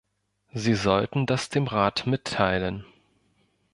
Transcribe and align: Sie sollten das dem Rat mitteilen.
Sie 0.55 0.73
sollten 0.73 1.27
das 1.27 1.49
dem 1.49 1.67
Rat 1.67 2.07
mitteilen. 2.07 2.87